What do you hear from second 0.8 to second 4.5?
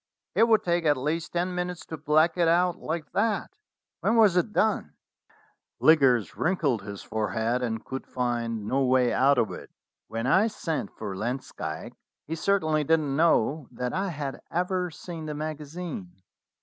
at least ten minutes to black it out like that. When was